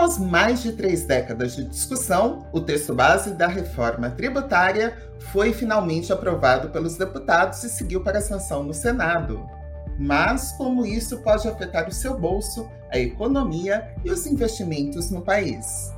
[0.00, 4.96] Após mais de três décadas de discussão, o texto base da reforma tributária
[5.30, 9.46] foi finalmente aprovado pelos deputados e seguiu para a sanção no Senado.
[9.98, 15.92] Mas como isso pode afetar o seu bolso, a economia e os investimentos no país?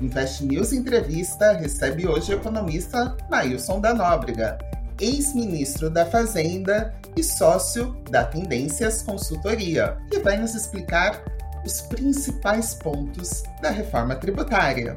[0.00, 4.56] Invest News Entrevista recebe hoje o economista Nailson da Nóbrega,
[5.00, 11.24] ex-ministro da Fazenda e sócio da Tendências Consultoria, que vai nos explicar
[11.68, 14.96] os principais pontos da reforma tributária.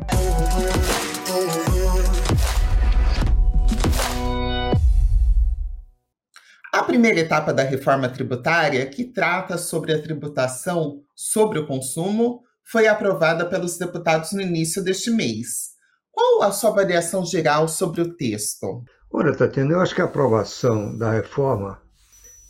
[6.71, 12.87] A primeira etapa da reforma tributária, que trata sobre a tributação sobre o consumo, foi
[12.87, 15.71] aprovada pelos deputados no início deste mês.
[16.09, 18.81] Qual a sua avaliação geral sobre o texto?
[19.11, 21.81] Olha, Tatiana, eu acho que a aprovação da reforma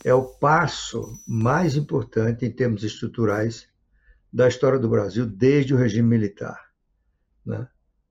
[0.05, 3.70] é o passo mais importante em termos estruturais
[4.31, 6.71] da história do Brasil desde o regime militar.
[7.45, 7.67] Né?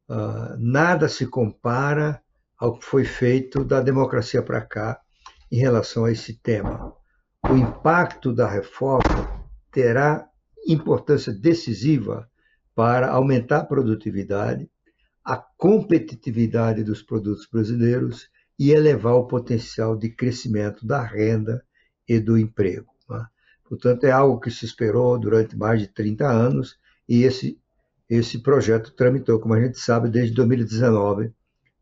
[0.09, 2.23] Uh, nada se compara
[2.59, 5.01] ao que foi feito da democracia para cá
[5.51, 6.95] em relação a esse tema.
[7.49, 10.29] O impacto da reforma terá
[10.67, 12.29] importância decisiva
[12.75, 14.71] para aumentar a produtividade,
[15.25, 21.65] a competitividade dos produtos brasileiros e elevar o potencial de crescimento da renda
[22.07, 22.90] e do emprego.
[23.71, 26.77] Portanto, é algo que se esperou durante mais de 30 anos
[27.09, 27.57] e esse,
[28.09, 31.33] esse projeto tramitou, como a gente sabe, desde 2019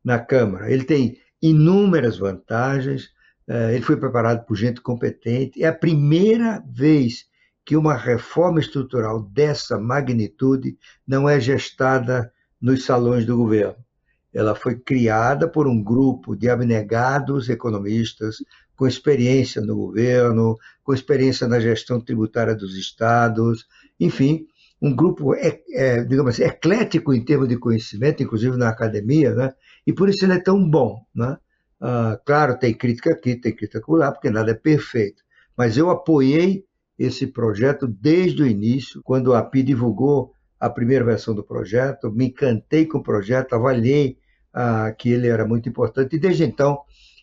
[0.05, 0.71] na Câmara.
[0.71, 3.09] Ele tem inúmeras vantagens,
[3.49, 7.27] eh, ele foi preparado por gente competente, é a primeira vez
[7.65, 13.83] que uma reforma estrutural dessa magnitude não é gestada nos salões do governo.
[14.31, 18.37] Ela foi criada por um grupo de abnegados economistas
[18.79, 23.67] com experiência no governo, com experiência na gestão tributária dos estados,
[23.99, 24.47] enfim,
[24.81, 29.53] um grupo, é, é, digamos assim, eclético em termos de conhecimento, inclusive na academia, né?
[29.85, 31.05] e por isso ele é tão bom.
[31.13, 31.37] Né?
[31.81, 35.25] Ah, claro, tem crítica aqui, tem crítica lá, porque nada é perfeito,
[35.57, 36.65] mas eu apoiei
[36.97, 42.27] esse projeto desde o início, quando a API divulgou a primeira versão do projeto, me
[42.27, 44.19] encantei com o projeto, avaliei
[44.55, 46.81] ah, que ele era muito importante, e desde então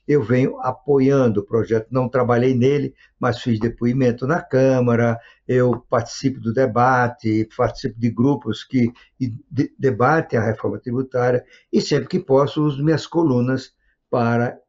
[0.08, 1.88] eu venho apoiando o projeto.
[1.90, 8.64] Não trabalhei nele, mas fiz depoimento na Câmara, eu participo do debate, participo de grupos
[8.64, 13.74] que de, debatem a reforma tributária, e sempre que posso uso minhas colunas
[14.10, 14.60] para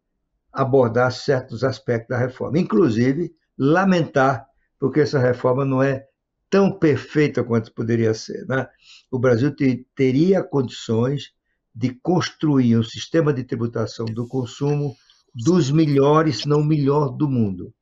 [0.53, 2.59] abordar certos aspectos da reforma.
[2.59, 4.47] Inclusive, lamentar,
[4.79, 6.07] porque essa reforma não é
[6.49, 8.47] tão perfeita quanto poderia ser.
[8.47, 8.67] Né?
[9.11, 11.35] O Brasil te, teria condições
[11.75, 14.97] de construir um sistema de tributação do consumo
[15.37, 17.73] dos melhores, se não melhor do mundo,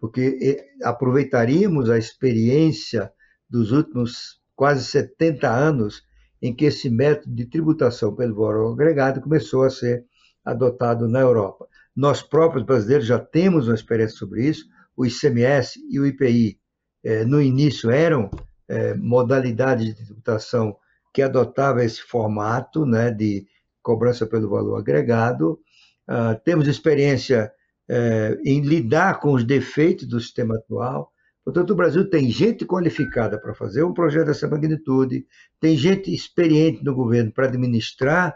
[0.00, 3.12] porque aproveitaríamos a experiência
[3.48, 6.02] dos últimos quase 70 anos
[6.42, 10.04] em que esse método de tributação pelo valor agregado começou a ser
[10.44, 11.66] adotado na Europa.
[11.94, 14.66] Nós próprios brasileiros já temos uma experiência sobre isso,
[14.96, 16.58] o ICMS e o IPI
[17.04, 18.28] eh, no início eram
[18.68, 20.76] eh, modalidades de tributação
[21.12, 23.46] que adotavam esse formato né, de
[23.80, 25.60] cobrança pelo valor agregado,
[26.08, 27.52] Uh, temos experiência
[27.90, 31.12] uh, em lidar com os defeitos do sistema atual.
[31.44, 35.26] Portanto, o Brasil tem gente qualificada para fazer um projeto dessa magnitude,
[35.60, 38.34] tem gente experiente no governo para administrar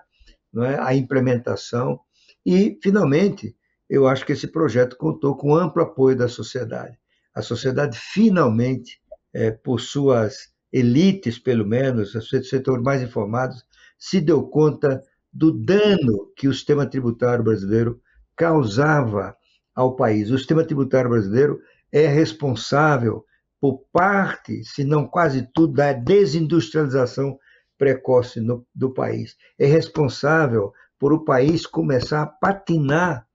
[0.56, 2.00] é, a implementação,
[2.44, 3.56] e, finalmente,
[3.88, 6.98] eu acho que esse projeto contou com amplo apoio da sociedade.
[7.34, 9.00] A sociedade, finalmente,
[9.32, 13.64] é, por suas elites, pelo menos, os setores mais informados,
[13.98, 15.02] se deu conta
[15.32, 18.00] do dano que o sistema tributário brasileiro
[18.36, 19.36] causava
[19.74, 20.30] ao país.
[20.30, 21.60] O sistema tributário brasileiro
[21.92, 23.24] é responsável
[23.60, 27.38] por parte, se não quase tudo, da desindustrialização
[27.76, 29.36] precoce no, do país.
[29.58, 33.26] É responsável por o país começar a patinar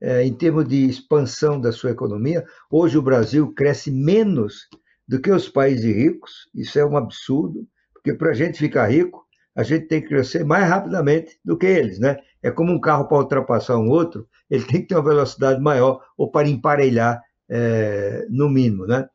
[0.00, 2.44] é, em termos de expansão da sua economia.
[2.70, 4.68] Hoje o Brasil cresce menos
[5.08, 9.25] do que os países ricos, isso é um absurdo, porque para a gente ficar rico,
[9.56, 12.18] a gente tem que crescer mais rapidamente do que eles, né?
[12.42, 16.04] É como um carro para ultrapassar um outro, ele tem que ter uma velocidade maior
[16.16, 19.08] ou para emparelhar é, no mínimo, né?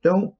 [0.00, 0.32] Então,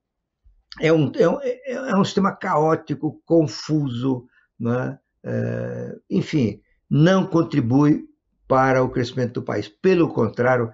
[0.81, 4.26] é um, é um, é um sistema caótico, confuso,
[4.58, 4.99] né?
[5.22, 8.08] É, enfim, não contribui
[8.49, 9.69] para o crescimento do país.
[9.69, 10.72] Pelo contrário,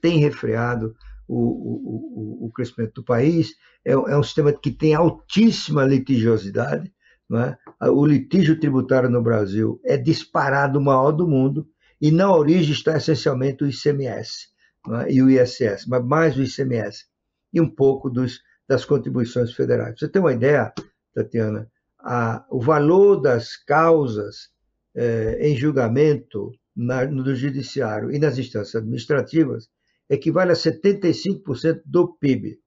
[0.00, 0.94] tem refreado
[1.26, 3.50] o, o, o, crescimento do país.
[3.84, 6.92] É, é um sistema que tem altíssima litigiosidade,
[7.34, 7.56] é?
[7.90, 11.68] O litígio tributário no Brasil é disparado o maior do mundo
[12.00, 14.48] e na origem está essencialmente o ICMS
[14.88, 15.12] é?
[15.12, 17.06] e o ISS, mas mais o ICMS
[17.52, 19.98] e um pouco dos, das contribuições federais.
[19.98, 20.72] Você tem uma ideia,
[21.14, 21.68] Tatiana?
[21.98, 24.50] a, o valor das causas
[24.94, 29.68] eh, em julgamento na, no judiciário e nas instâncias administrativas
[30.08, 32.58] equivale a 75% do PIB.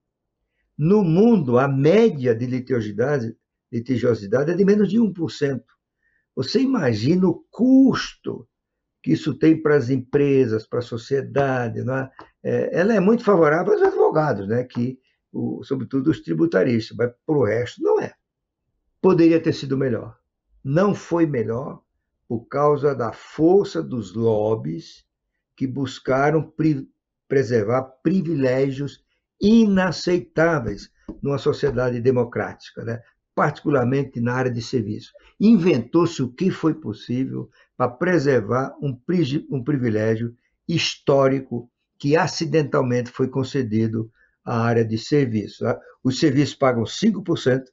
[0.78, 3.36] No mundo, a média de litigiosidade,
[3.72, 5.62] litigiosidade é de menos de 1%.
[6.36, 8.48] Você imagina o custo
[9.02, 11.84] que isso tem para as empresas, para a sociedade.
[11.84, 12.12] Não é?
[12.44, 14.64] É, ela é muito favorável aos advogados, né?
[14.64, 15.00] que,
[15.32, 18.14] o, sobretudo os tributaristas, mas para o resto não é.
[19.02, 20.18] Poderia ter sido melhor.
[20.64, 21.82] Não foi melhor
[22.28, 25.04] por causa da força dos lobbies
[25.56, 26.88] que buscaram pri
[27.28, 29.04] preservar privilégios
[29.42, 30.92] inaceitáveis
[31.24, 33.02] numa sociedade democrática, né?
[33.36, 35.12] Particularmente na área de serviço.
[35.40, 38.98] Inventou-se o que foi possível para preservar um,
[39.50, 40.36] um privilégio
[40.68, 44.12] histórico que acidentalmente foi concedido
[44.44, 45.64] à área de serviço.
[45.64, 45.78] Né?
[46.04, 47.64] Os serviços pagam 5%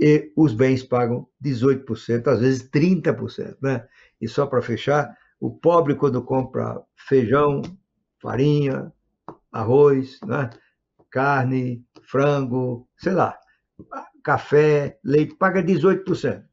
[0.00, 3.56] e os bens pagam 18%, às vezes 30%.
[3.62, 3.86] Né?
[4.20, 7.62] E só para fechar, o pobre, quando compra feijão,
[8.20, 8.92] farinha,
[9.52, 10.50] arroz, né?
[11.10, 13.38] carne, frango, sei lá,
[14.22, 16.44] café, leite, paga 18%.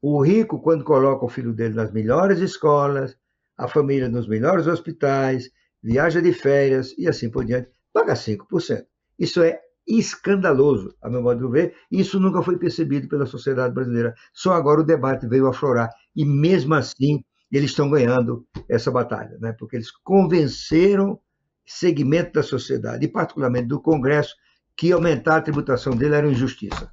[0.00, 3.16] O rico, quando coloca o filho dele nas melhores escolas,
[3.56, 5.50] a família nos melhores hospitais,
[5.82, 8.84] viaja de férias e assim por diante, paga 5%.
[9.18, 14.14] Isso é escandaloso, a meu modo de ver, isso nunca foi percebido pela sociedade brasileira.
[14.32, 19.52] Só agora o debate veio aflorar, e mesmo assim eles estão ganhando essa batalha, né?
[19.52, 21.20] porque eles convenceram
[21.66, 24.34] segmento da sociedade, e particularmente do Congresso,
[24.76, 26.92] que aumentar a tributação dele era injustiça,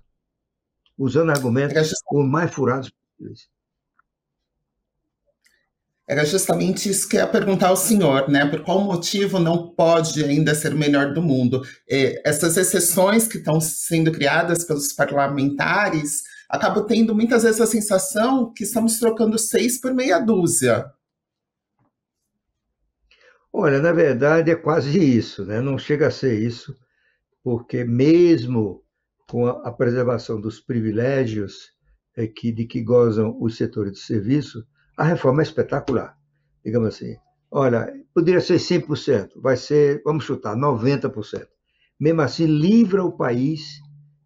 [0.97, 3.47] usando argumentos os mais furados possíveis.
[6.07, 8.43] Era justamente isso que eu ia perguntar ao senhor, né?
[8.47, 11.61] Por qual motivo não pode ainda ser o melhor do mundo?
[11.87, 18.63] Essas exceções que estão sendo criadas pelos parlamentares acabam tendo muitas vezes a sensação que
[18.63, 20.91] estamos trocando seis por meia dúzia.
[23.53, 25.61] Olha, na verdade é quase isso, né?
[25.61, 26.75] Não chega a ser isso,
[27.43, 28.83] porque mesmo
[29.29, 31.71] com a preservação dos privilégios
[32.17, 34.65] é, que, de que gozam os setores de serviço,
[34.97, 36.17] a reforma é espetacular.
[36.65, 37.15] Digamos assim,
[37.51, 41.47] olha, poderia ser 100%, vai ser, vamos chutar, 90%.
[41.99, 43.79] Mesmo assim, livra o país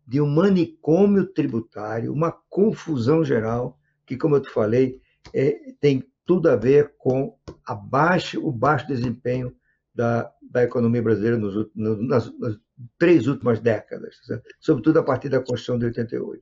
[0.07, 4.99] de um manicômio tributário, uma confusão geral, que, como eu te falei,
[5.33, 9.53] é, tem tudo a ver com a baixo, o baixo desempenho
[9.93, 12.59] da, da economia brasileira nos, nas, nas,
[12.97, 14.15] três últimas décadas,
[14.59, 16.41] sobretudo a partir da Constituição de 88.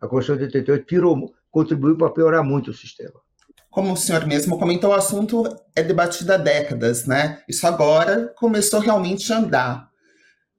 [0.00, 3.20] A Constituição de 88 pirou, contribuiu para piorar muito o sistema.
[3.70, 7.42] Como o senhor mesmo comentou, o assunto é debatido há décadas, né?
[7.48, 9.90] Isso agora começou realmente a andar.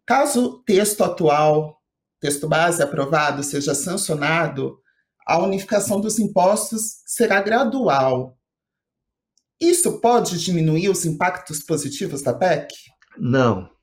[0.06, 1.82] Caso o texto atual,
[2.20, 4.80] texto base aprovado, seja sancionado,
[5.26, 8.38] a unificação dos impostos será gradual.
[9.60, 12.68] Isso pode diminuir os impactos positivos da PEC?
[13.18, 13.75] Não.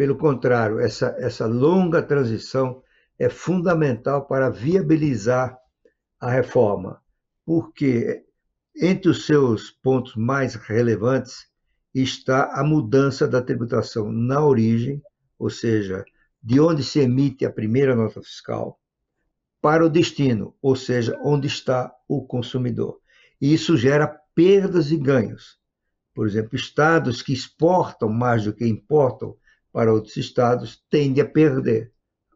[0.00, 2.82] Pelo contrário, essa, essa longa transição
[3.18, 5.58] é fundamental para viabilizar
[6.18, 7.02] a reforma,
[7.44, 8.24] porque
[8.74, 11.46] entre os seus pontos mais relevantes
[11.94, 15.02] está a mudança da tributação na origem,
[15.38, 16.02] ou seja,
[16.42, 18.80] de onde se emite a primeira nota fiscal,
[19.60, 22.98] para o destino, ou seja, onde está o consumidor.
[23.38, 25.58] E isso gera perdas e ganhos.
[26.14, 29.36] Por exemplo, estados que exportam mais do que importam
[29.72, 31.92] para outros estados tendem a perder.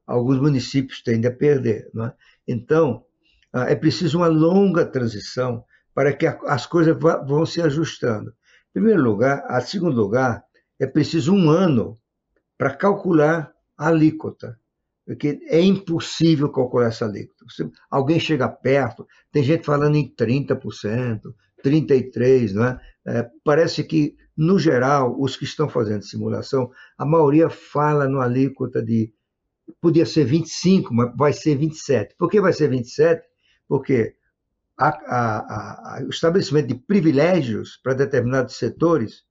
[0.07, 1.91] Alguns municípios tendem a perder.
[2.01, 2.13] É?
[2.47, 3.05] Então,
[3.53, 5.65] ah, é preciso uma longa transição
[5.95, 8.31] para que as coisas vão se ajustando.
[8.71, 10.45] Em primeiro lugar, a segundo lugar,
[10.81, 11.99] é preciso um ano
[12.59, 14.59] para calcular a alíquota,
[15.07, 17.45] porque é impossível calcular essa alíquota.
[17.91, 21.21] alguém chega perto, tem gente falando em 30%,
[21.65, 22.81] 33%, não é?
[23.07, 23.31] é?
[23.45, 29.13] Parece que, no geral, os que estão fazendo simulação, a maioria fala no alíquota de
[29.81, 32.17] podia ser 25, mas vai ser 27.
[32.19, 33.23] Por que vai ser 27?
[33.69, 34.15] Porque
[34.77, 39.25] a, a, a, o estabelecimento de privilégios para determinados setores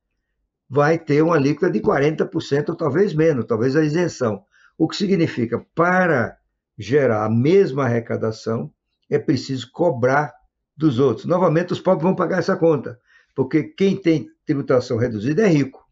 [0.69, 4.43] vai ter uma alíquota de 40%, ou talvez menos, talvez a isenção.
[4.77, 6.37] O que significa, para
[6.77, 8.73] gerar a mesma arrecadação,
[9.09, 10.33] é preciso cobrar
[10.75, 11.25] dos outros.
[11.25, 12.99] Novamente, os pobres vão pagar essa conta,
[13.35, 15.83] porque quem tem tributação reduzida é rico.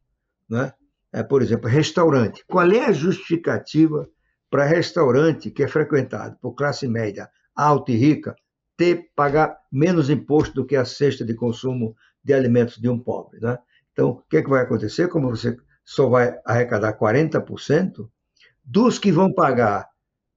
[0.50, 0.74] Né?
[1.12, 2.44] É, por exemplo, restaurante.
[2.48, 4.08] Qual é a justificativa
[4.50, 8.36] para restaurante que é frequentado por classe média alta e rica
[8.76, 13.40] ter pagar menos imposto do que a cesta de consumo de alimentos de um pobre.
[13.40, 13.58] Né?
[13.92, 15.08] Então, o que, é que vai acontecer?
[15.08, 18.10] Como você só vai arrecadar 40%,
[18.64, 19.88] dos que vão pagar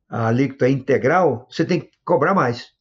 [0.08, 2.72] a alíquota integral, você tem que cobrar mais,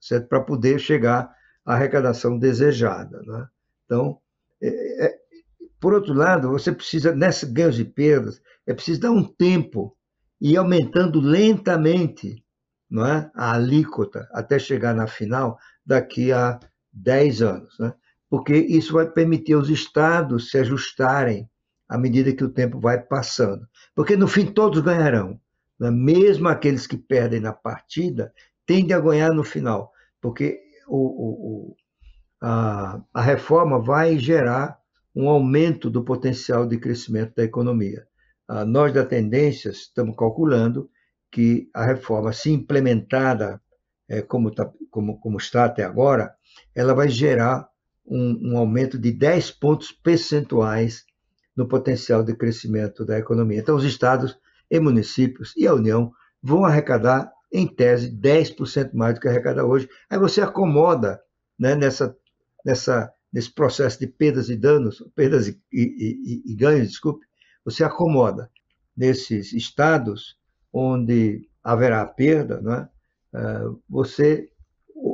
[0.00, 0.28] certo?
[0.28, 1.32] Para poder chegar
[1.64, 3.20] à arrecadação desejada.
[3.22, 3.46] Né?
[3.84, 4.18] Então,
[5.80, 9.96] por outro lado, você precisa, nessas ganhos e perdas, é preciso dar um tempo
[10.40, 12.44] e ir aumentando lentamente
[12.92, 13.30] não é?
[13.34, 16.60] a alíquota até chegar na final daqui a
[16.92, 17.78] 10 anos.
[17.78, 17.94] Né?
[18.28, 21.48] Porque isso vai permitir aos estados se ajustarem
[21.88, 23.66] à medida que o tempo vai passando.
[23.94, 25.40] Porque no fim todos ganharão.
[25.80, 25.90] Né?
[25.90, 28.32] Mesmo aqueles que perdem na partida
[28.66, 29.90] tendem a ganhar no final.
[30.20, 31.76] Porque o, o,
[32.42, 34.76] a, a reforma vai gerar
[35.14, 38.04] um aumento do potencial de crescimento da economia.
[38.48, 40.90] Ah, nós da Tendências estamos calculando
[41.30, 43.62] que a reforma, se implementada
[44.08, 46.34] é, como, tá, como, como, está até agora,
[46.74, 47.68] ela vai gerar
[48.04, 51.04] um, um, aumento de 10 pontos percentuais
[51.56, 53.60] no potencial de crescimento da economia.
[53.60, 54.36] Então, os estados
[54.68, 56.10] e municípios e a União
[56.42, 59.88] vão arrecadar, em tese, 10% mais do que arrecada hoje.
[60.10, 61.20] Aí você acomoda
[61.58, 62.16] né, nessa,
[62.64, 67.24] nessa nesse processo de perdas e danos, perdas e, e, e, e ganhos, desculpe,
[67.64, 68.50] você acomoda
[68.96, 70.36] nesses estados
[70.72, 72.88] onde haverá perda, né?
[73.88, 74.50] você,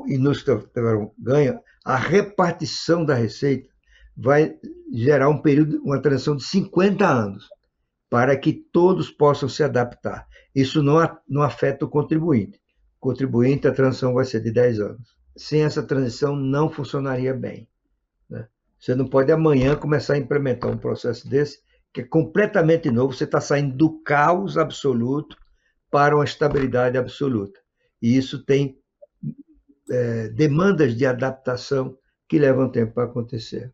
[0.08, 3.68] e nos que tiveram ganho, a repartição da receita
[4.16, 4.58] vai
[4.92, 7.48] gerar um período, uma transição de 50 anos,
[8.10, 10.26] para que todos possam se adaptar.
[10.54, 10.96] Isso não,
[11.28, 12.58] não afeta o contribuinte.
[12.96, 15.17] O contribuinte, a transição vai ser de 10 anos.
[15.38, 17.68] Sem essa transição, não funcionaria bem.
[18.28, 18.47] Né?
[18.78, 21.61] Você não pode amanhã começar a implementar um processo desse,
[21.92, 25.37] que é completamente novo, você está saindo do caos absoluto
[25.90, 27.59] para uma estabilidade absoluta.
[28.02, 28.78] E isso tem
[29.90, 31.97] é, demandas de adaptação
[32.28, 33.73] que levam tempo para acontecer.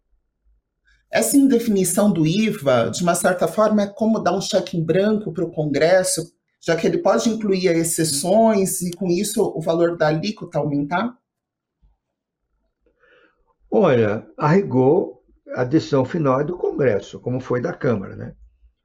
[1.10, 5.32] Essa indefinição do IVA, de uma certa forma, é como dar um cheque em branco
[5.32, 10.08] para o Congresso, já que ele pode incluir exceções e, com isso, o valor da
[10.08, 11.16] alíquota aumentar?
[13.76, 15.20] Olha, a rigor,
[15.56, 18.36] a decisão final é do Congresso, como foi da Câmara, né?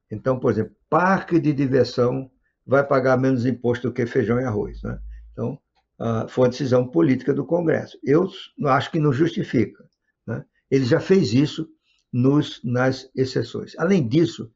[0.10, 2.28] Então, por exemplo, parque de diversão
[2.66, 5.00] vai pagar menos imposto do que feijão e arroz, né?
[5.32, 5.60] Então,
[6.00, 8.00] uh, foi uma decisão política do Congresso.
[8.04, 8.28] Eu
[8.66, 9.88] acho que não justifica,
[10.26, 10.44] né?
[10.72, 11.70] Ele já fez isso
[12.12, 13.76] nos, nas exceções.
[13.78, 14.52] Além disso,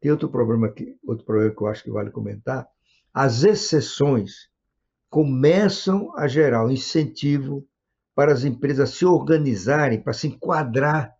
[0.00, 2.66] tem outro problema aqui, outro problema que eu acho que vale comentar.
[3.12, 4.48] As exceções
[5.10, 7.68] começam a gerar um incentivo
[8.14, 11.12] para as empresas se organizarem, para se enquadrar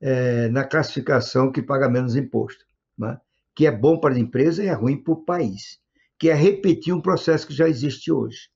[0.00, 2.64] é, na classificação que paga menos imposto,
[2.98, 3.18] né?
[3.54, 5.78] que é bom para a empresa e é ruim para o país,
[6.18, 8.50] que é repetir um processo que já existe hoje.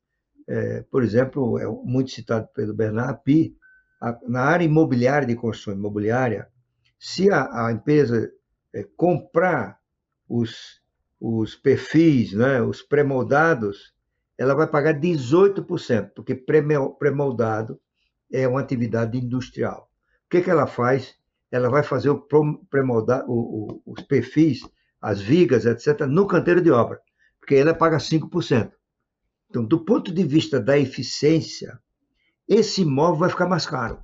[0.46, 3.56] É, por exemplo, é muito citado pelo Bernard Pi,
[4.00, 6.48] a, na área imobiliária de construção imobiliária,
[6.98, 8.30] se a, a empresa
[8.74, 9.78] é, comprar
[10.28, 10.80] os,
[11.20, 13.94] os perfis, né, os pré-moldados,
[14.40, 17.78] ela vai pagar 18%, porque pré-moldado
[18.32, 19.90] é uma atividade industrial.
[20.24, 21.14] O que, que ela faz?
[21.52, 22.26] Ela vai fazer o
[22.70, 24.62] pré-moldar, os perfis,
[24.98, 26.98] as vigas, etc., no canteiro de obra,
[27.38, 28.72] porque ela paga 5%.
[29.50, 31.78] Então, do ponto de vista da eficiência,
[32.48, 34.02] esse imóvel vai ficar mais caro.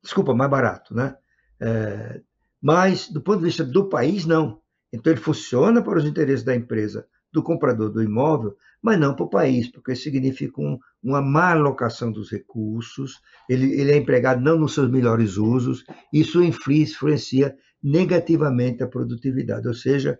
[0.00, 1.16] Desculpa, mais barato, né?
[1.58, 2.20] É,
[2.62, 4.60] mas, do ponto de vista do país, não.
[4.92, 9.24] Então, ele funciona para os interesses da empresa, do comprador do imóvel, mas não para
[9.24, 14.56] o país, porque significa um, uma má alocação dos recursos, ele, ele, é empregado não
[14.56, 19.66] nos seus melhores usos, isso influencia negativamente a produtividade.
[19.66, 20.16] Ou seja,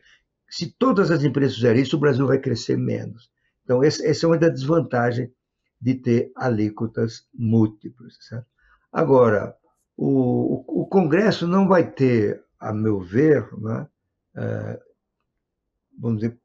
[0.51, 3.31] se todas as empresas fizerem isso, o Brasil vai crescer menos.
[3.63, 5.31] Então, essa é uma das desvantagens
[5.81, 8.17] de ter alíquotas múltiplas.
[8.21, 8.47] Certo?
[8.93, 9.55] Agora,
[9.97, 13.87] o, o, Congresso não vai ter, a meu ver, né,
[14.37, 14.81] é,
[15.99, 16.39] vamos dizer,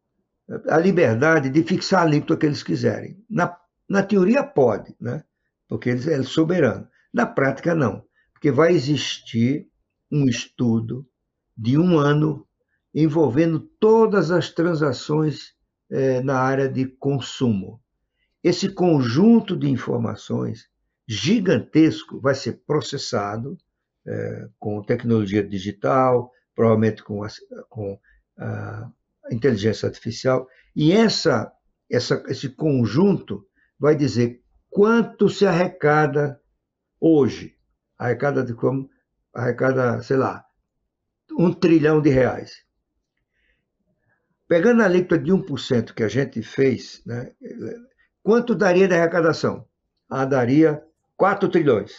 [0.68, 3.24] a liberdade de fixar a alíquota que eles quiserem.
[3.30, 3.56] Na,
[3.88, 5.24] na teoria pode, né?
[5.68, 6.88] porque eles é soberano.
[7.14, 8.04] Na prática, não,
[8.34, 9.68] porque vai existir
[10.12, 11.08] um estudo
[11.56, 12.48] de um ano
[12.94, 15.54] envolvendo todas as transações
[15.92, 17.80] eh, na área de consumo.
[18.44, 20.68] Esse conjunto de informações
[21.08, 23.58] gigantesco vai ser processado
[24.08, 27.22] eh, com tecnologia digital, provavelmente com,
[27.70, 28.00] com
[28.38, 28.90] a,
[29.32, 31.52] inteligência artificial, e essa,
[31.90, 33.46] essa, esse conjunto
[33.80, 36.40] vai dizer quanto se arrecada
[37.00, 37.56] hoje.
[37.98, 38.90] Arrecada de como?
[39.34, 40.46] Arrecada, sei lá,
[41.38, 42.64] um trilhão de reais.
[44.48, 47.32] Pegando a alíquota de 1% que a gente fez, né,
[48.24, 49.68] quanto daria de arrecadação?
[50.10, 50.84] Ah, daria
[51.16, 51.94] 4 trilhões.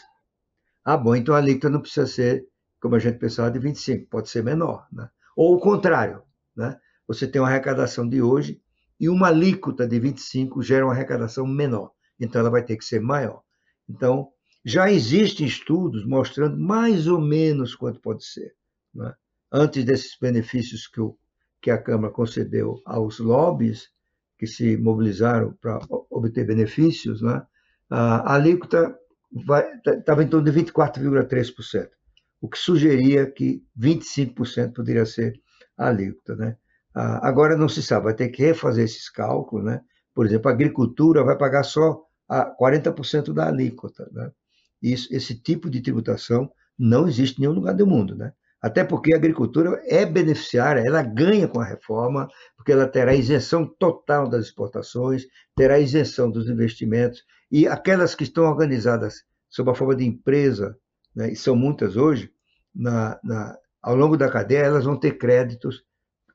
[0.84, 2.46] Ah, bom, então a alíquota não precisa ser,
[2.80, 4.86] como a gente pensava, de 25, pode ser menor.
[4.92, 5.08] Né?
[5.36, 6.22] Ou o contrário.
[6.56, 6.76] Né?
[7.10, 8.62] Você tem uma arrecadação de hoje
[9.00, 11.90] e uma alíquota de 25% gera uma arrecadação menor.
[12.20, 13.42] Então, ela vai ter que ser maior.
[13.88, 14.28] Então,
[14.64, 18.54] já existem estudos mostrando mais ou menos quanto pode ser.
[18.94, 19.12] Né?
[19.50, 21.18] Antes desses benefícios que, o,
[21.60, 23.88] que a Câmara concedeu aos lobbies,
[24.38, 27.44] que se mobilizaram para obter benefícios, né?
[27.90, 28.96] a alíquota
[29.84, 31.88] estava em torno de 24,3%,
[32.40, 35.32] o que sugeria que 25% poderia ser
[35.76, 36.36] a alíquota.
[36.36, 36.56] Né?
[36.94, 39.64] Agora não se sabe, vai ter que refazer esses cálculos.
[39.64, 39.80] Né?
[40.14, 44.08] Por exemplo, a agricultura vai pagar só 40% da alíquota.
[44.12, 44.30] Né?
[44.82, 48.16] Isso, esse tipo de tributação não existe em nenhum lugar do mundo.
[48.16, 48.32] Né?
[48.60, 53.66] Até porque a agricultura é beneficiária, ela ganha com a reforma, porque ela terá isenção
[53.66, 59.96] total das exportações, terá isenção dos investimentos, e aquelas que estão organizadas sob a forma
[59.96, 60.76] de empresa,
[61.16, 62.30] né, e são muitas hoje,
[62.74, 65.82] na, na, ao longo da cadeia, elas vão ter créditos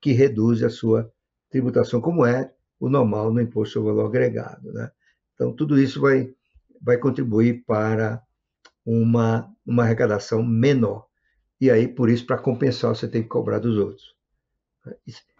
[0.05, 1.11] que reduzem a sua
[1.49, 4.71] tributação, como é o normal no imposto sobre valor agregado.
[4.71, 4.91] Né?
[5.33, 6.31] Então, tudo isso vai,
[6.79, 8.21] vai contribuir para
[8.85, 11.07] uma, uma arrecadação menor.
[11.59, 14.15] E aí, por isso, para compensar, você tem que cobrar dos outros.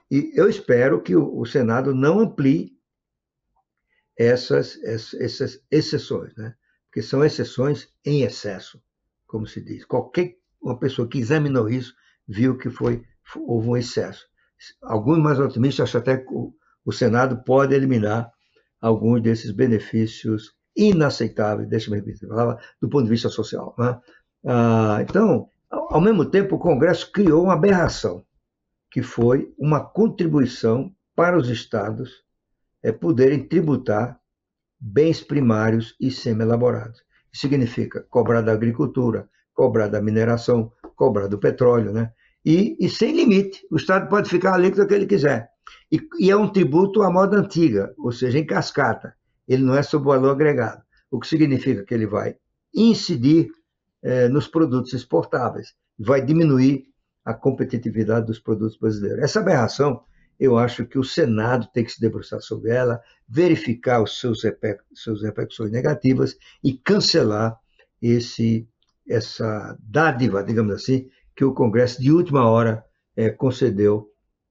[0.09, 2.75] E eu espero que o, o Senado não amplie
[4.17, 6.55] essas, essas exceções, né?
[6.87, 8.81] porque são exceções em excesso,
[9.27, 9.85] como se diz.
[9.85, 11.93] Qualquer uma pessoa que examinou isso
[12.27, 13.05] viu que foi
[13.35, 14.27] houve um excesso.
[14.81, 16.33] Alguns mais otimistas acham até que
[16.85, 18.31] o, Senado pode eliminar
[18.81, 23.73] alguns desses benefícios inaceitáveis, deixa-me falar, do ponto de vista social.
[23.77, 23.99] Né?
[24.45, 28.23] Ah, então, ao mesmo tempo, o Congresso criou uma aberração,
[28.91, 32.23] que foi uma contribuição para os estados
[32.83, 34.19] é, poderem tributar
[34.79, 37.03] bens primários e semi-elaborados.
[37.31, 42.13] Isso significa cobrar da agricultura, cobrar da mineração, cobrar do petróleo, né?
[42.45, 43.65] E, e sem limite.
[43.71, 45.49] O Estado pode ficar o que ele quiser.
[45.91, 49.15] E, e, é um tributo à moda antiga, ou seja, em cascata.
[49.47, 52.35] Ele não é sobre o valor agregado, o que significa que ele vai
[52.73, 53.49] incidir
[54.03, 56.85] eh, nos produtos exportáveis, vai diminuir
[57.23, 59.23] a competitividade dos produtos brasileiros.
[59.23, 60.03] Essa aberração,
[60.39, 64.41] eu acho que o Senado tem que se debruçar sobre ela, verificar os seus,
[64.93, 67.57] seus repercussões negativas e cancelar
[68.01, 68.67] esse,
[69.07, 72.83] essa dádiva, digamos assim, que o Congresso de última hora
[73.15, 74.09] eh, concedeu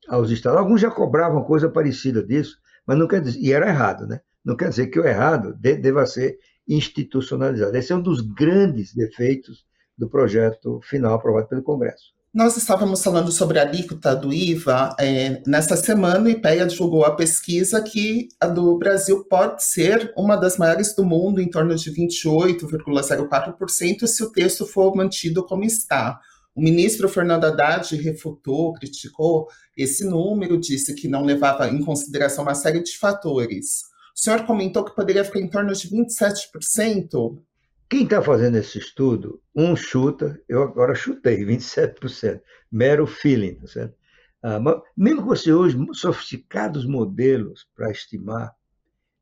[0.09, 0.59] aos estados.
[0.59, 4.21] Alguns já cobravam coisa parecida disso, mas não quer dizer, e era errado, né?
[4.45, 7.77] Não quer dizer que o errado deva ser institucionalizado.
[7.77, 9.65] Esse é um dos grandes defeitos
[9.97, 12.15] do projeto final aprovado pelo Congresso.
[12.35, 14.97] Nós estávamos falando sobre a alíquota do IVA.
[14.99, 20.35] É, nessa semana, o IPEA divulgou a pesquisa que a do Brasil pode ser uma
[20.35, 26.19] das maiores do mundo, em torno de 28,04%, se o texto for mantido como está.
[26.55, 32.55] O ministro Fernando Haddad refutou, criticou esse número, disse que não levava em consideração uma
[32.55, 33.83] série de fatores.
[34.15, 37.43] O senhor comentou que poderia ficar em torno de 27%.
[37.91, 42.41] Quem está fazendo esse estudo, um chuta, eu agora chutei 27%,
[42.71, 43.95] mero feeling, tá certo?
[44.41, 44.61] Ah,
[44.97, 48.55] mesmo que você use sofisticados modelos para estimar,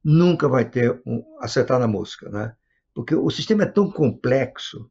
[0.05, 2.55] nunca vai ter um, acertar na mosca, né?
[2.93, 4.91] Porque o sistema é tão complexo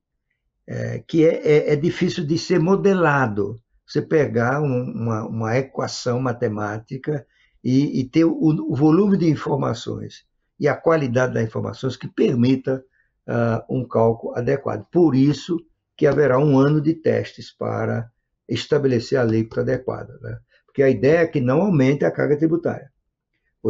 [0.72, 3.60] é, que é, é, é, difícil de ser modelado.
[3.86, 7.28] Você pegar um, uma, uma, equação matemática
[7.62, 10.24] e, e ter o, o, volume de informações
[10.58, 12.82] e a qualidade das informações que permita
[13.28, 14.86] uh, um cálculo adequado.
[14.90, 15.58] Por isso
[15.98, 18.10] que haverá um ano de testes para
[18.48, 20.18] estabelecer a alíquota adequada.
[20.22, 20.38] Né?
[20.66, 22.90] Porque a ideia é que não aumente a carga tributária.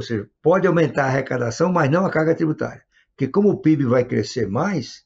[0.04, 2.84] Seja, pode aumentar a arrecadação, mas não a carga tributária.
[3.10, 5.04] Porque como o PIB vai crescer mais,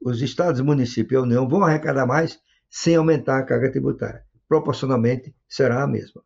[0.00, 2.38] os estados, municípios e a União vão arrecadar mais
[2.70, 4.24] sem aumentar a carga tributária.
[4.48, 6.22] Proporcionalmente, será a mesma.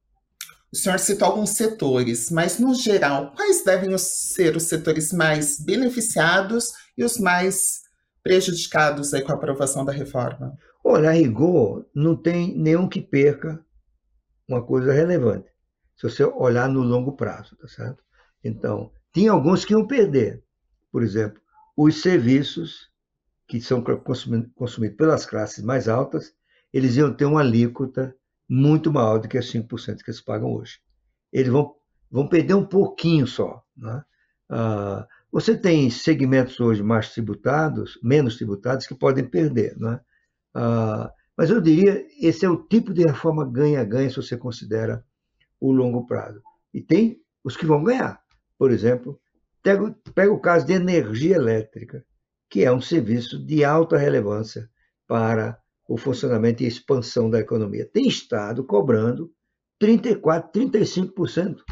[0.72, 6.66] O senhor citou alguns setores, mas, no geral, quais devem ser os setores mais beneficiados
[6.96, 7.80] e os mais
[8.22, 10.56] prejudicados aí com a aprovação da reforma?
[10.84, 13.64] Olha, a rigor, não tem nenhum que perca
[14.48, 15.48] uma coisa relevante,
[15.96, 18.02] se você olhar no longo prazo, tá certo?
[18.42, 20.42] Então, tinha alguns que iam perder.
[20.90, 21.40] Por exemplo,
[21.76, 22.89] os serviços
[23.50, 26.32] que são consumidos pelas classes mais altas,
[26.72, 28.14] eles iam ter uma alíquota
[28.48, 30.78] muito maior do que os 5% que eles pagam hoje.
[31.32, 31.74] Eles vão,
[32.08, 33.60] vão perder um pouquinho só.
[33.76, 34.04] Né?
[34.48, 39.76] Ah, você tem segmentos hoje mais tributados, menos tributados, que podem perder.
[39.76, 39.98] Né?
[40.54, 45.04] Ah, mas eu diria, esse é o tipo de reforma ganha-ganha se você considera
[45.58, 46.40] o longo prazo.
[46.72, 48.22] E tem os que vão ganhar.
[48.56, 49.20] Por exemplo,
[49.60, 52.04] pega, pega o caso de energia elétrica
[52.50, 54.68] que é um serviço de alta relevância
[55.06, 55.56] para
[55.88, 57.88] o funcionamento e expansão da economia.
[57.90, 59.32] Tem Estado cobrando
[59.80, 61.62] 34%, 35%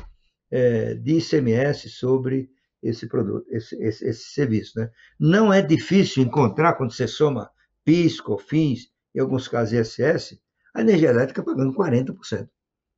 [0.50, 2.48] é, de ICMS sobre
[2.82, 4.78] esse produto, esse, esse, esse serviço.
[4.78, 4.90] Né?
[5.18, 7.50] Não é difícil encontrar, quando você soma
[7.84, 10.40] PIS, COFINS, em alguns casos ISS,
[10.74, 12.48] a energia elétrica pagando 40%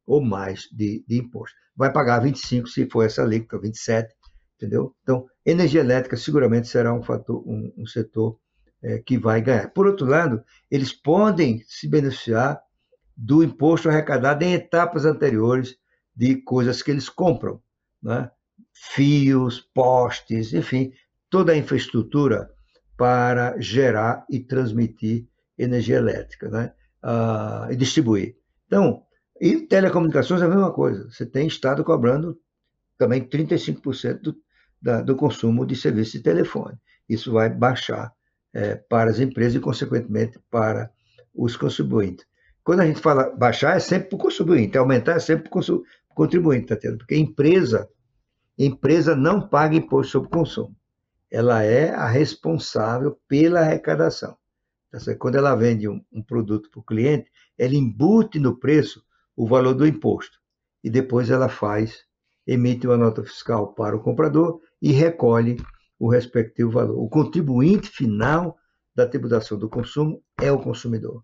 [0.06, 1.56] ou mais de, de imposto.
[1.74, 4.08] Vai pagar 25% se for essa alíquota, 27%,
[4.56, 4.94] entendeu?
[5.02, 8.38] Então, energia elétrica seguramente será um fator, um, um setor
[8.82, 9.70] é, que vai ganhar.
[9.70, 12.60] Por outro lado, eles podem se beneficiar
[13.16, 15.76] do imposto arrecadado em etapas anteriores
[16.14, 17.60] de coisas que eles compram,
[18.02, 18.30] né?
[18.72, 20.92] fios, postes, enfim,
[21.28, 22.50] toda a infraestrutura
[22.96, 25.26] para gerar e transmitir
[25.58, 26.72] energia elétrica né?
[27.02, 28.36] Uh, e distribuir.
[28.66, 29.02] Então,
[29.40, 31.08] e telecomunicações é a mesma coisa.
[31.10, 32.38] Você tem Estado cobrando
[32.98, 34.36] também 35% do,
[34.80, 36.76] da, do consumo de serviço de telefone.
[37.08, 38.12] Isso vai baixar
[38.52, 40.90] é, para as empresas e, consequentemente, para
[41.34, 42.26] os contribuintes.
[42.62, 45.84] Quando a gente fala baixar, é sempre para o contribuinte, aumentar é sempre para o
[46.14, 46.98] contribuinte, tá tendo?
[46.98, 47.88] Porque empresa,
[48.58, 50.76] empresa não paga imposto sobre consumo.
[51.30, 54.36] Ela é a responsável pela arrecadação.
[54.90, 59.02] Tá Quando ela vende um, um produto para o cliente, ela embute no preço
[59.36, 60.38] o valor do imposto.
[60.82, 62.04] E depois ela faz,
[62.46, 65.56] emite uma nota fiscal para o comprador e recolhe
[65.98, 66.98] o respectivo valor.
[66.98, 68.56] O contribuinte final
[68.94, 71.22] da tributação do consumo é o consumidor.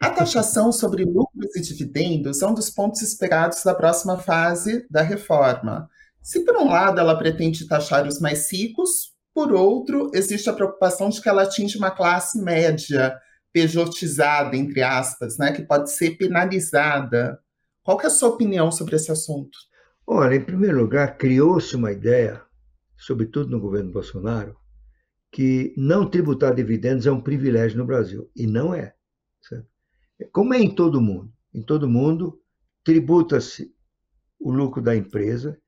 [0.00, 5.02] A taxação sobre lucros e dividendos é um dos pontos esperados da próxima fase da
[5.02, 5.88] reforma.
[6.20, 11.08] Se, por um lado, ela pretende taxar os mais ricos, por outro, existe a preocupação
[11.08, 13.16] de que ela atinge uma classe média,
[13.52, 17.38] pejotizada, entre aspas, né, que pode ser penalizada.
[17.82, 19.56] Qual é a sua opinião sobre esse assunto?
[20.06, 22.42] Olha, em primeiro lugar, criou-se uma ideia
[23.02, 24.56] sobretudo no governo Bolsonaro,
[25.30, 28.30] que não tributar dividendos é um privilégio no Brasil.
[28.34, 28.94] E não é.
[29.42, 29.66] Certo?
[30.32, 31.32] Como é em todo mundo.
[31.52, 32.40] Em todo mundo,
[32.84, 33.74] tributa-se
[34.38, 35.58] o lucro da empresa,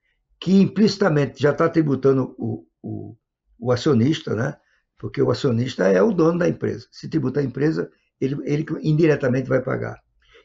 [0.41, 3.17] que implicitamente já está tributando o, o,
[3.59, 4.57] o, acionista, né?
[4.99, 6.87] porque o acionista é o dono da empresa.
[6.91, 10.01] Se tributar a empresa, ele, ele indiretamente vai pagar.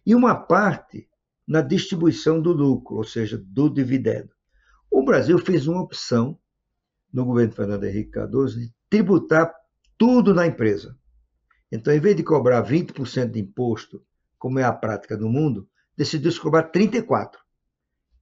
[0.05, 1.07] E uma parte
[1.47, 4.29] na distribuição do lucro, ou seja, do dividendo.
[4.89, 6.39] O Brasil fez uma opção
[7.11, 9.53] no governo Fernando Henrique Cardoso de tributar
[9.97, 10.97] tudo na empresa.
[11.71, 14.03] Então, em vez de cobrar 20% de imposto,
[14.37, 17.31] como é a prática no mundo, decidiu-se cobrar 34%.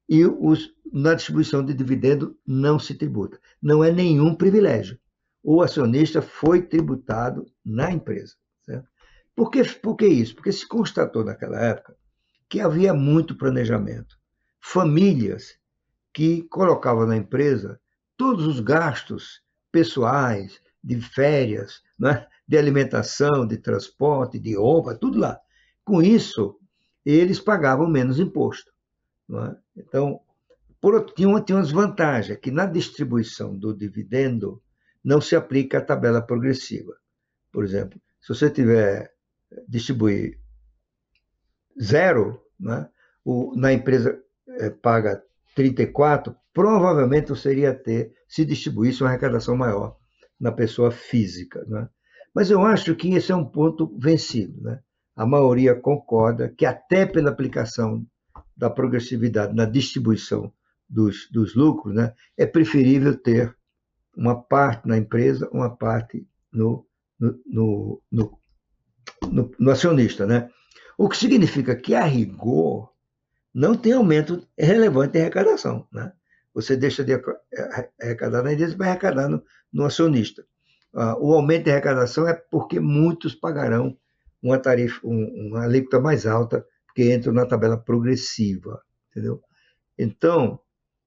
[0.09, 3.39] E os, na distribuição de dividendo não se tributa.
[3.61, 4.97] Não é nenhum privilégio.
[5.43, 8.35] O acionista foi tributado na empresa.
[8.65, 8.89] Certo?
[9.35, 10.33] Por, que, por que isso?
[10.33, 11.95] Porque se constatou naquela época
[12.49, 14.17] que havia muito planejamento.
[14.59, 15.57] Famílias
[16.13, 17.79] que colocavam na empresa
[18.17, 22.25] todos os gastos pessoais, de férias, né?
[22.47, 25.39] de alimentação, de transporte, de roupa, tudo lá.
[25.83, 26.57] Com isso,
[27.05, 28.71] eles pagavam menos imposto.
[29.29, 29.55] É?
[29.77, 30.21] Então,
[30.79, 34.61] por, tinha, uma, tinha umas vantagens, que na distribuição do dividendo
[35.03, 36.95] não se aplica a tabela progressiva.
[37.51, 39.13] Por exemplo, se você tiver
[39.67, 40.39] distribuir
[41.81, 42.89] zero, né?
[43.25, 45.21] o, na empresa é, paga
[45.57, 49.97] 34, provavelmente você iria ter, se distribuísse, uma arrecadação maior
[50.39, 51.65] na pessoa física.
[51.67, 51.89] Né?
[52.31, 54.61] Mas eu acho que esse é um ponto vencido.
[54.61, 54.79] Né?
[55.15, 58.05] A maioria concorda que, até pela aplicação
[58.55, 60.53] da progressividade na distribuição
[60.87, 63.55] dos, dos lucros, né, é preferível ter
[64.15, 66.85] uma parte na empresa, uma parte no,
[67.19, 68.39] no, no,
[69.57, 70.27] no acionista.
[70.27, 70.51] Né?
[70.95, 72.91] O que significa que, a rigor,
[73.57, 75.87] não tem aumento relevante em arrecadação.
[75.91, 76.11] Né?
[76.57, 77.13] você deixa de
[78.01, 80.43] arrecadar na empresa vai arrecadar no, no acionista.
[80.91, 83.95] Ah, o aumento de arrecadação é porque muitos pagarão
[84.41, 89.39] uma tarifa, um, uma alíquota mais alta, porque entram na tabela progressiva, entendeu?
[89.99, 90.59] Então,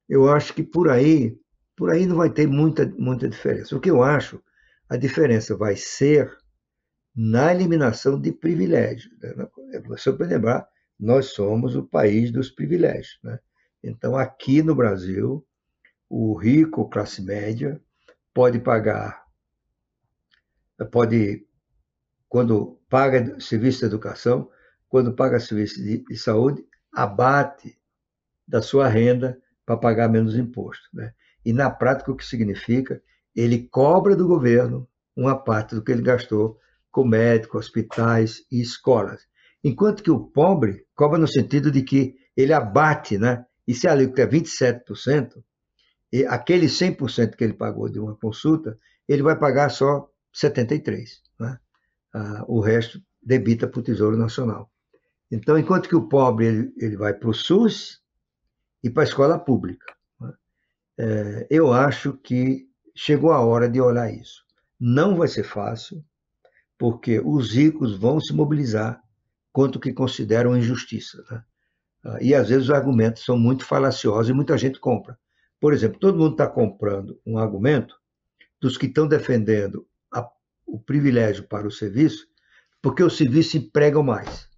[0.09, 1.37] eu acho que por aí,
[1.77, 3.77] por aí não vai ter muita, muita diferença.
[3.77, 4.41] O que eu acho,
[4.89, 6.31] a diferença vai ser
[7.13, 9.13] na eliminação de privilégios.
[9.21, 9.49] Né?
[9.89, 10.69] Você pode lembrar,
[11.01, 13.39] nós somos o país dos privilégios, né?
[13.83, 15.47] Então, aqui no Brasil,
[16.09, 17.81] o rico, classe média,
[18.35, 19.25] pode pagar,
[20.91, 21.47] pode,
[22.29, 24.51] quando paga serviço de educação,
[24.89, 27.79] quando paga serviço de, de saúde, abate
[28.47, 30.85] da sua renda para pagar menos imposto.
[30.93, 31.15] Né?
[31.45, 33.03] E, na prática, o que significa?
[33.35, 34.87] Ele cobra do governo
[35.17, 36.59] uma parte do que ele gastou
[36.91, 39.30] com médicos, hospitais e escolas.
[39.63, 43.93] Enquanto que o pobre cobra no sentido de que ele abate né, e se a
[43.93, 45.43] alíquota é 27%,
[46.13, 48.77] e aquele 100% que ele pagou de uma consulta,
[49.09, 51.07] ele vai pagar só 73%.
[51.39, 51.59] Né?
[52.13, 54.71] Ah, o resto debita para o Tesouro Nacional.
[55.31, 58.03] Então, enquanto que o pobre ele, ele vai para o SUS
[58.83, 59.95] e para a escola pública.
[60.21, 60.33] Né?
[60.99, 64.45] É, eu acho que chegou a hora de olhar isso.
[64.79, 66.05] Não vai ser fácil,
[66.77, 69.01] porque os ricos vão se mobilizar
[69.53, 71.25] contra o que consideram injustiça.
[71.31, 71.45] Né?
[72.05, 75.19] Ah, e às vezes os argumentos são muito falaciosos e muita gente compra.
[75.61, 77.95] Por exemplo, todo mundo está comprando um argumento
[78.61, 80.27] dos que estão defendendo a,
[80.67, 82.27] o privilégio para o serviço,
[82.81, 84.49] porque os serviços empregam mais.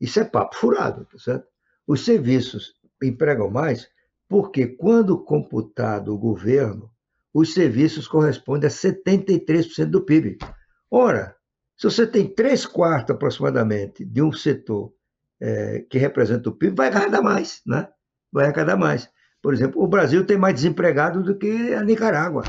[0.00, 1.46] Isso é papo furado, tá certo?
[1.86, 3.88] Os serviços empregam mais
[4.28, 6.90] porque, quando computado o governo,
[7.34, 10.38] os serviços correspondem a 73% do PIB.
[10.90, 11.36] Ora,
[11.82, 14.94] se você tem três quartos aproximadamente de um setor
[15.40, 17.88] é, que representa o PIB, vai arrecadar mais, né?
[18.30, 19.10] Vai arrecadar mais.
[19.42, 22.44] Por exemplo, o Brasil tem mais desempregados do que a Nicarágua,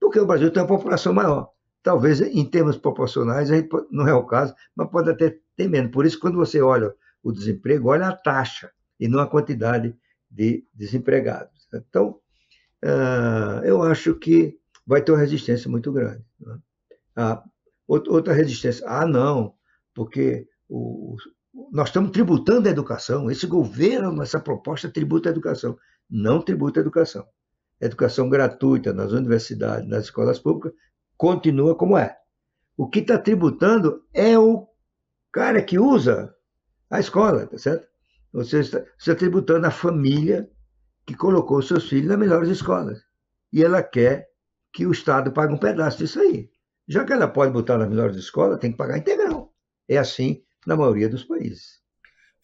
[0.00, 1.50] porque o Brasil tem uma população maior.
[1.82, 3.50] Talvez em termos proporcionais,
[3.90, 5.90] não é o caso, mas pode até ter menos.
[5.90, 9.94] Por isso, quando você olha o desemprego, olha a taxa e não a quantidade
[10.30, 11.68] de desempregados.
[11.74, 12.18] Então,
[12.82, 16.24] uh, eu acho que vai ter uma resistência muito grande.
[16.40, 16.58] Né?
[17.92, 19.52] Outra resistência, ah, não,
[19.92, 21.16] porque o,
[21.72, 25.76] nós estamos tributando a educação, esse governo, essa proposta tributa a educação.
[26.08, 27.26] Não tributa a educação.
[27.80, 30.72] Educação gratuita nas universidades, nas escolas públicas,
[31.16, 32.16] continua como é.
[32.76, 34.68] O que está tributando é o
[35.32, 36.32] cara que usa
[36.88, 37.88] a escola, tá certo?
[38.32, 40.48] Você está, você está tributando a família
[41.04, 43.02] que colocou seus filhos nas melhores escolas.
[43.52, 44.28] E ela quer
[44.72, 46.48] que o Estado pague um pedaço disso aí.
[46.90, 49.54] Já que ela pode botar nas melhores escolas, tem que pagar integral.
[49.88, 51.78] É assim na maioria dos países.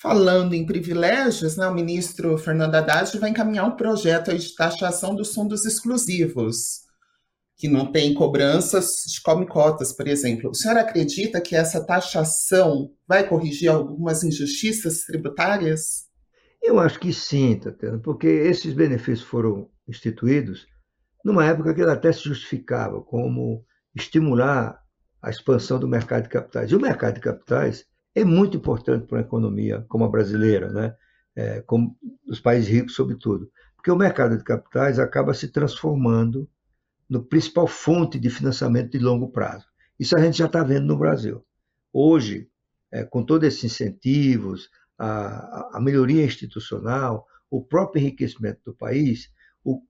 [0.01, 5.35] Falando em privilégios, né, o ministro Fernando Haddad vai encaminhar um projeto de taxação dos
[5.35, 6.83] fundos exclusivos,
[7.57, 10.51] que não tem cobranças de come-cotas, por exemplo.
[10.51, 16.05] O senhor acredita que essa taxação vai corrigir algumas injustiças tributárias?
[16.63, 20.69] Eu acho que sim, Tatiana, porque esses benefícios foram instituídos
[21.25, 23.65] numa época que ele até se justificava como
[23.97, 24.81] estimular
[25.23, 26.71] a expansão do mercado de capitais.
[26.71, 30.95] E o mercado de capitais é muito importante para uma economia como a brasileira, né?
[31.35, 33.51] É, como os países ricos, sobretudo.
[33.75, 36.49] Porque o mercado de capitais acaba se transformando
[37.09, 39.67] no principal fonte de financiamento de longo prazo.
[39.99, 41.45] Isso a gente já está vendo no Brasil.
[41.93, 42.49] Hoje,
[42.91, 49.31] é, com todos esses incentivos, a, a, melhoria institucional, o próprio enriquecimento do país,
[49.63, 49.83] o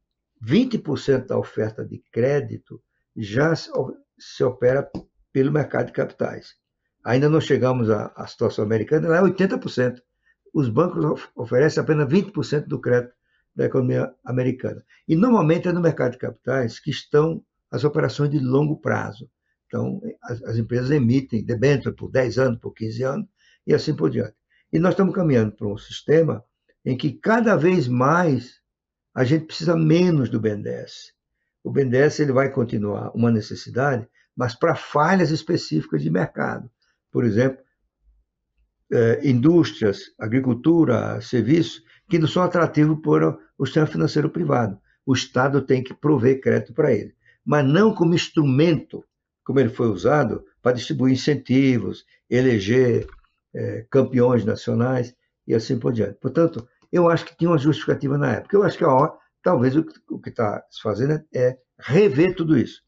[0.45, 2.83] 20% da oferta de crédito
[3.17, 4.91] já se, opera
[5.33, 6.55] pelo mercado de capitais.
[7.05, 10.01] Ainda não chegamos à, à situação americana, lá é 80%.
[10.53, 13.15] Os bancos oferecem apenas 20% do crédito
[13.55, 14.85] da economia americana.
[15.09, 19.31] E normalmente é no mercado de capitais que estão as operações de longo prazo.
[19.67, 23.27] Então, as, as empresas emitem debênture por 10 anos, por 15 anos
[23.67, 24.35] e assim por diante.
[24.73, 26.45] E nós estamos caminhando para um sistema
[26.85, 28.61] em que cada vez mais
[29.15, 31.16] a gente precisa menos do BNDES.
[31.67, 36.71] O BNDES ele vai continuar uma necessidade, mas para falhas específicas de mercado
[37.17, 37.65] por exemplo,
[38.93, 44.79] é, indústrias, agricultura, serviços, que não são atrativos para o sistema financeiro privado.
[45.07, 49.03] O Estado tem que prover crédito para ele, mas não como instrumento,
[49.43, 53.07] como ele foi usado, para distribuir incentivos, eleger
[53.55, 56.19] é, campeões nacionais e assim por diante.
[56.21, 58.55] Portanto, eu acho que tinha uma justificativa na época.
[58.55, 58.93] Eu acho que a
[59.47, 59.85] talvez o,
[60.19, 62.83] que está se fazendo é rever tudo isso.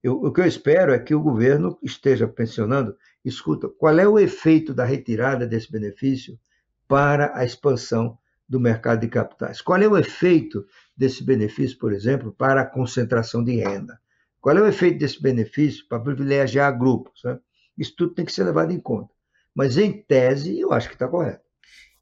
[0.00, 4.16] Eu, o que eu espero é que o governo esteja pensionando escuta, qual é o
[4.16, 6.38] efeito da retirada desse benefício
[6.86, 8.16] para a expansão
[8.48, 9.60] do mercado de capitais?
[9.60, 10.64] Qual é o efeito
[10.96, 13.98] desse benefício, por exemplo, para a concentração de renda?
[14.40, 17.24] Qual é o efeito desse benefício para privilegiar grupos?
[17.24, 17.40] Né?
[17.76, 19.12] Isso tudo tem que ser levado em conta.
[19.52, 21.42] Mas, em tese, eu acho que está correto.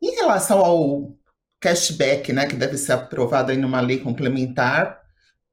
[0.02, 1.16] Em relação ao
[1.66, 5.02] cashback, né, que deve ser aprovado em uma lei complementar,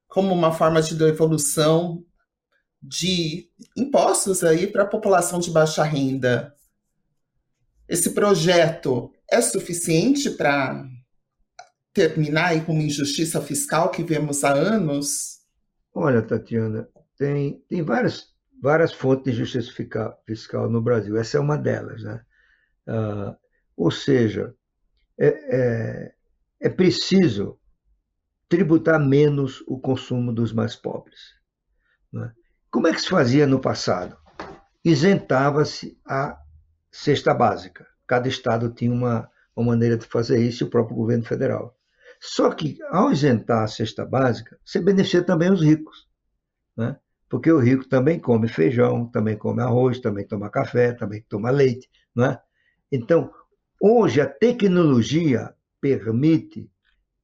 [0.08, 2.06] como uma forma de devolução
[2.80, 6.54] de impostos aí para a população de baixa renda.
[7.90, 10.86] Esse projeto é suficiente para
[11.92, 15.40] terminar aí com uma injustiça fiscal que vemos há anos?
[15.96, 18.28] Olha, Tatiana, tem, tem várias,
[18.62, 19.72] várias fontes de justiça
[20.26, 21.18] fiscal no Brasil.
[21.18, 22.04] Essa é uma delas.
[22.04, 22.22] Né?
[22.88, 23.36] Uh,
[23.76, 24.54] ou seja,
[25.20, 26.14] é, é,
[26.62, 27.60] é preciso
[28.50, 31.20] tributar menos o consumo dos mais pobres.
[32.12, 32.32] Né?
[32.70, 34.18] Como é que se fazia no passado?
[34.84, 36.38] Isentava-se a
[36.92, 37.88] cesta básica.
[38.06, 41.76] Cada estado tinha uma, uma maneira de fazer isso, e o próprio governo federal.
[42.20, 46.08] Só que, ao isentar a cesta básica, você beneficia também os ricos.
[46.78, 46.96] Né?
[47.30, 51.90] Porque o rico também come feijão, também come arroz, também toma café, também toma leite.
[52.16, 52.40] Né?
[52.92, 53.32] Então,
[53.86, 56.72] hoje a tecnologia permite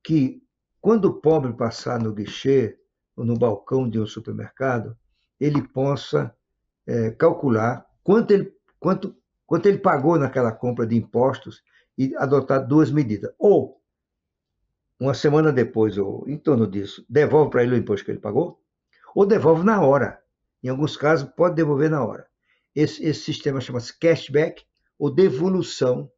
[0.03, 0.43] que
[0.81, 2.77] quando o pobre passar no guichê
[3.15, 4.97] ou no balcão de um supermercado,
[5.39, 6.35] ele possa
[6.85, 9.15] é, calcular quanto ele, quanto,
[9.47, 11.63] quanto ele pagou naquela compra de impostos
[11.97, 13.33] e adotar duas medidas.
[13.39, 13.81] Ou,
[14.99, 18.61] uma semana depois, ou em torno disso, devolve para ele o imposto que ele pagou,
[19.15, 20.21] ou devolve na hora.
[20.61, 22.27] Em alguns casos, pode devolver na hora.
[22.75, 24.65] Esse, esse sistema chama-se cashback,
[24.97, 26.11] ou devolução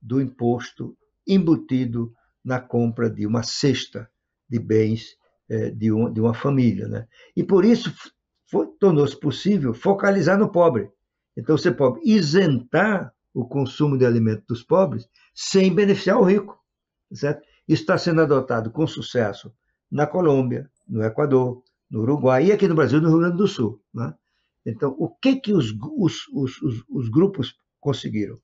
[0.00, 2.12] do imposto embutido
[2.44, 4.10] na compra de uma cesta
[4.48, 5.16] de bens
[5.48, 6.88] é, de, um, uma família.
[6.88, 7.06] Né?
[7.36, 7.92] E por isso
[8.80, 10.90] tornou-se possível focalizar no pobre.
[11.36, 16.58] Então você pode isentar o consumo de alimentos dos pobres sem beneficiar o rico.
[17.12, 17.46] Certo?
[17.66, 19.52] Isso está sendo adotado com sucesso
[19.90, 23.80] na Colômbia, no Equador, no Uruguai e aqui no Brasil, no Rio Grande do Sul.
[23.92, 24.14] Né?
[24.64, 28.38] Então, o que, que os, os, os, os grupos conseguiram?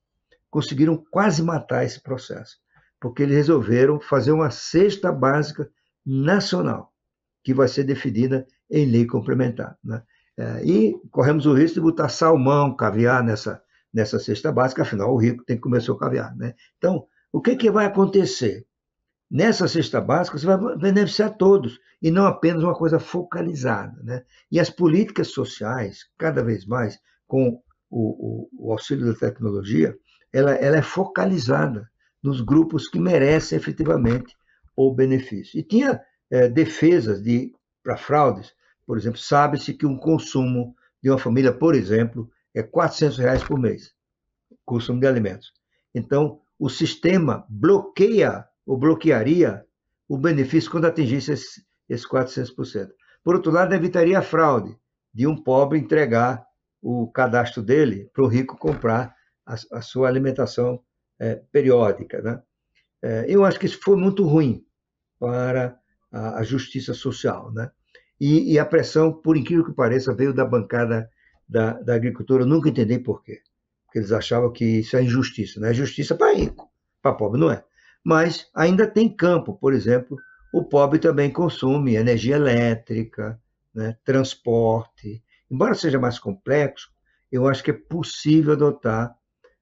[0.55, 2.55] Conseguiram quase matar esse processo,
[2.97, 5.69] porque eles resolveram fazer uma cesta básica
[6.05, 6.93] nacional,
[7.43, 9.77] que vai ser definida em lei complementar.
[9.83, 10.01] Né?
[10.37, 13.61] É, e corremos o risco de botar salmão, caviar nessa,
[13.93, 16.33] nessa cesta básica, afinal, o rico tem que comer seu caviar.
[16.37, 16.53] Né?
[16.77, 18.65] Então, o que, que vai acontecer?
[19.29, 24.01] Nessa cesta básica, você vai beneficiar todos, e não apenas uma coisa focalizada.
[24.03, 24.23] Né?
[24.49, 29.93] E as políticas sociais, cada vez mais, com o, o, o auxílio da tecnologia,
[30.35, 31.89] ela, ela é focalizada
[32.21, 34.35] nos grupos que merecem efetivamente
[34.75, 35.57] o benefício.
[35.57, 38.53] E tinha é, defesas de para fraudes,
[38.85, 43.57] por exemplo, sabe-se que um consumo de uma família, por exemplo, é 400 reais por
[43.57, 43.93] mês,
[44.65, 45.53] consumo de alimentos.
[45.93, 49.63] Então, o sistema bloqueia ou bloquearia
[50.09, 52.89] o benefício quando atingisse esses, esses 400%.
[53.23, 54.77] Por outro lado, evitaria a fraude
[55.13, 56.45] de um pobre entregar
[56.81, 59.14] o cadastro dele para o rico comprar
[59.45, 60.81] a, a sua alimentação
[61.19, 62.21] é, periódica.
[62.21, 62.41] Né?
[63.01, 64.65] É, eu acho que isso foi muito ruim
[65.19, 65.77] para
[66.11, 67.51] a, a justiça social.
[67.51, 67.69] Né?
[68.19, 71.09] E, e, a pressão, por incrível que pareça, veio da bancada
[71.47, 72.43] da, da agricultura.
[72.43, 73.41] Eu nunca entendi por quê.
[73.85, 75.59] Porque eles achavam que isso é injustiça.
[75.59, 76.69] Não é justiça para rico,
[77.01, 77.63] para pobre não é.
[78.03, 80.17] Mas ainda tem campo, por exemplo,
[80.53, 83.39] o pobre também consome energia elétrica,
[83.73, 85.23] né, transporte.
[85.49, 86.89] Embora seja mais complexo,
[87.31, 89.15] eu acho que é possível adotar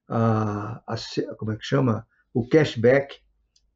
[0.08, 0.96] a, a,
[1.36, 2.06] como é que chama?
[2.34, 3.16] o cashback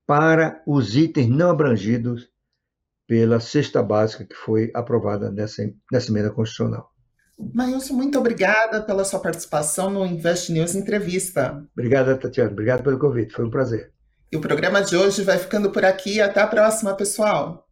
[0.04, 2.28] para os itens não abrangidos
[3.06, 6.90] pela cesta básica que foi aprovada nessa, nessa emenda constitucional.
[7.54, 11.64] Mailson, muito obrigada pela sua participação no Invest News Entrevista.
[11.72, 12.50] Obrigada, Tatiana.
[12.50, 13.32] Obrigado pelo convite.
[13.32, 13.92] Foi um prazer.
[14.30, 16.20] E o programa de hoje vai ficando por aqui.
[16.20, 17.64] Até a próxima, pessoal.